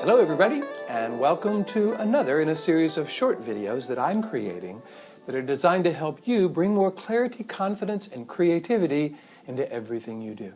[0.00, 4.80] Hello everybody and welcome to another in a series of short videos that I'm creating
[5.26, 9.14] that are designed to help you bring more clarity, confidence, and creativity
[9.46, 10.54] into everything you do.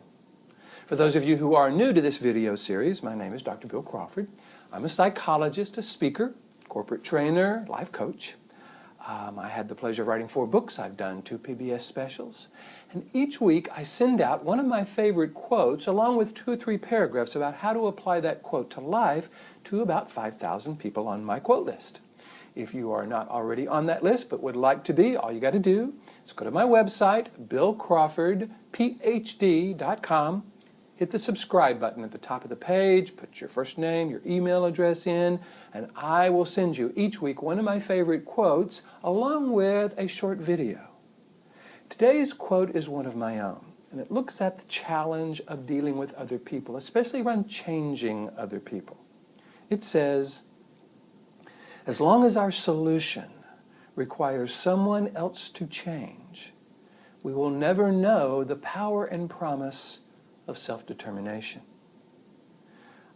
[0.87, 3.67] For those of you who are new to this video series, my name is Dr.
[3.67, 4.29] Bill Crawford.
[4.73, 6.33] I'm a psychologist, a speaker,
[6.67, 8.33] corporate trainer, life coach.
[9.07, 10.79] Um, I had the pleasure of writing four books.
[10.79, 12.47] I've done two PBS specials.
[12.91, 16.55] And each week I send out one of my favorite quotes along with two or
[16.55, 19.29] three paragraphs about how to apply that quote to life
[19.65, 21.99] to about 5,000 people on my quote list.
[22.55, 25.39] If you are not already on that list but would like to be, all you
[25.39, 25.93] got to do
[26.23, 30.43] is go to my website, billcrawfordphd.com,
[30.95, 34.21] hit the subscribe button at the top of the page, put your first name, your
[34.25, 35.39] email address in,
[35.73, 40.07] and I will send you each week one of my favorite quotes along with a
[40.07, 40.91] short video.
[41.89, 45.97] Today's quote is one of my own, and it looks at the challenge of dealing
[45.97, 48.97] with other people, especially around changing other people.
[49.69, 50.43] It says,
[51.85, 53.29] as long as our solution
[53.95, 56.53] requires someone else to change,
[57.21, 60.01] we will never know the power and promise
[60.47, 61.61] of self-determination.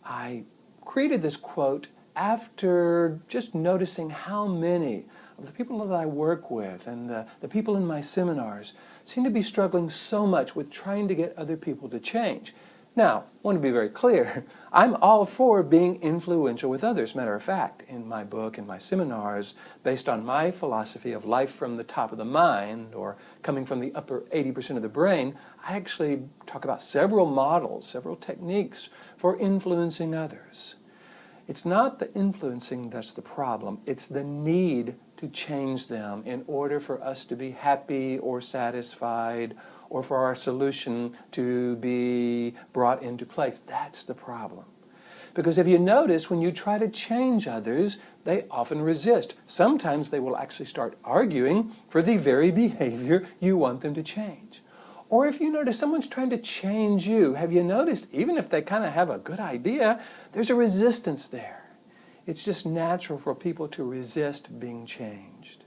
[0.03, 0.43] I
[0.83, 5.05] created this quote after just noticing how many
[5.37, 8.73] of the people that I work with and the, the people in my seminars
[9.05, 12.53] seem to be struggling so much with trying to get other people to change.
[12.95, 17.15] Now, I want to be very clear, I'm all for being influential with others.
[17.15, 21.51] Matter of fact, in my book, in my seminars, based on my philosophy of life
[21.51, 25.37] from the top of the mind, or coming from the upper 80% of the brain,
[25.67, 30.75] I actually talk about several models, several techniques for influencing others.
[31.47, 36.79] It's not the influencing that's the problem, it's the need to change them in order
[36.79, 39.53] for us to be happy or satisfied
[39.89, 43.59] or for our solution to be brought into place.
[43.59, 44.65] That's the problem.
[45.33, 49.35] Because if you notice, when you try to change others, they often resist.
[49.45, 54.61] Sometimes they will actually start arguing for the very behavior you want them to change.
[55.09, 58.61] Or if you notice someone's trying to change you, have you noticed, even if they
[58.61, 60.01] kind of have a good idea,
[60.31, 61.58] there's a resistance there.
[62.29, 65.63] It's just natural for people to resist being changed.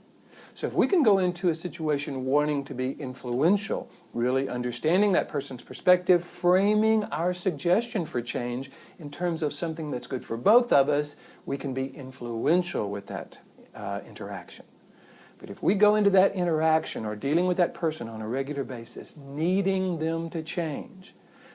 [0.53, 5.27] So if we can go into a situation wanting to be influential, really understanding that
[5.27, 10.71] person's perspective, framing our suggestion for change in terms of something that's good for both
[10.71, 13.39] of us, we can be influential with that
[13.75, 14.63] uh, interaction.
[15.39, 18.63] But if we go into that interaction or dealing with that person on a regular
[18.63, 21.13] basis, needing them to change,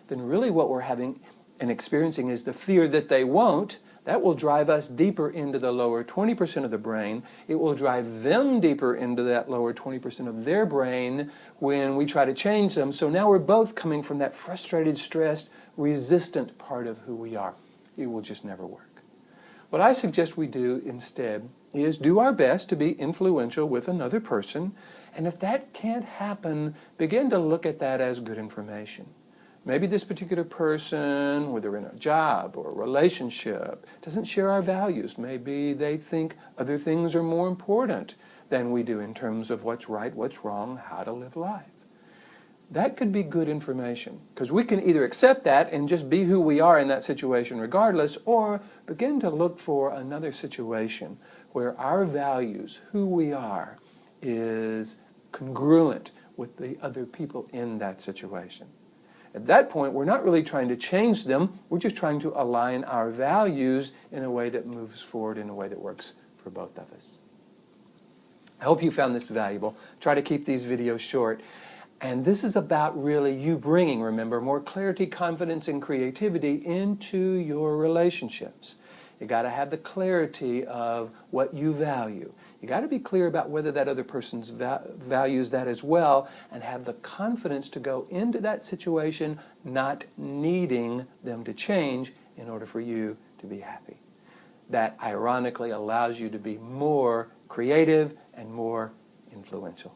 [0.09, 1.19] then really what we're having
[1.61, 5.73] and experiencing is the fear that they won't, that will drive us deeper into the
[5.73, 7.23] lower 20% of the brain.
[7.47, 12.25] It will drive them deeper into that lower 20% of their brain when we try
[12.25, 12.93] to change them.
[12.93, 17.55] So now we're both coming from that frustrated, stressed, resistant part of who we are.
[17.97, 19.03] It will just never work.
[19.71, 24.21] What I suggest we do instead is do our best to be influential with another
[24.21, 24.73] person.
[25.15, 29.07] And if that can't happen, begin to look at that as good information.
[29.65, 35.19] Maybe this particular person, whether in a job or a relationship, doesn't share our values.
[35.19, 38.15] Maybe they think other things are more important
[38.49, 41.67] than we do in terms of what's right, what's wrong, how to live life.
[42.71, 46.39] That could be good information because we can either accept that and just be who
[46.39, 51.19] we are in that situation regardless or begin to look for another situation
[51.53, 53.79] where our values, who we are,
[54.21, 54.97] is
[55.33, 58.67] congruent with the other people in that situation.
[59.35, 62.85] At that point, we're not really trying to change them, we're just trying to align
[62.85, 66.79] our values in a way that moves forward in a way that works for both
[66.79, 67.19] of us.
[68.61, 69.77] I hope you found this valuable.
[70.01, 71.41] Try to keep these videos short.
[72.01, 77.77] And this is about really you bringing, remember, more clarity, confidence, and creativity into your
[77.77, 78.77] relationships.
[79.21, 82.33] You got to have the clarity of what you value.
[82.61, 86.29] You got to be clear about whether that other person va values that as well
[86.53, 92.49] and have the confidence to go into that situation not needing them to change in
[92.49, 93.97] order for you to be happy.
[94.71, 98.93] That ironically allows you to be more creative and more
[99.33, 99.95] influential.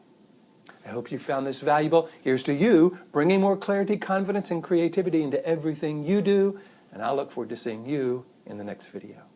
[0.85, 2.09] I hope you found this valuable.
[2.23, 6.59] Here's to you, bringing more clarity, confidence, and creativity into everything you do,
[6.91, 9.32] and I look forward to seeing you in the next video.